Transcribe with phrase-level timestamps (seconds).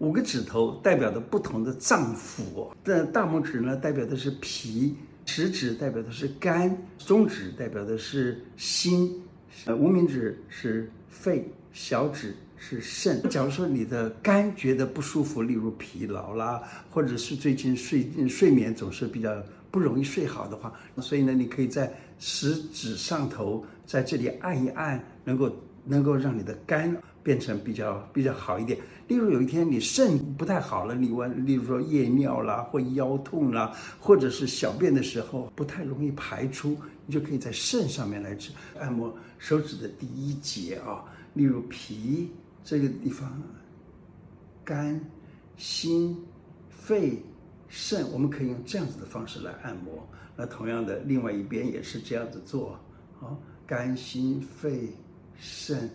[0.00, 9.20] 五个指头代表的不同的脏腑，这大拇指呢代表的是脾，食指代表的是肝，中指代表的是心，
[9.66, 13.22] 呃，无名指是肺，小指是肾。
[13.28, 19.30] 假如说你的肝觉得不舒服，例如疲劳啦，或者是最近睡睡眠总是比较
[19.70, 25.50] 不容易睡好的话，所以呢，你可以在食指上头在这里按一按，能够
[25.84, 26.96] 能够让你的肝。
[27.22, 28.78] 变成比较比较好一点。
[29.06, 41.04] 例如有一天你肾不太好了，你问，例如说夜尿啦，或腰痛啦，或者是小便的时候不太容易排出，你就可以在肾上面来治按摩手指的第一节啊。
[41.34, 42.30] 例如脾
[42.64, 43.30] 这个地方，
[44.64, 44.98] 肝、
[45.58, 46.16] 心、
[46.70, 47.22] 肺、
[47.70, 50.06] 肾，我们可以用这样子的方式来按摩。
[50.36, 52.78] 那同样的，另外一边也是这样子做
[53.20, 53.32] 啊，
[53.66, 54.92] 肝、心、肺、
[55.38, 55.88] 肾。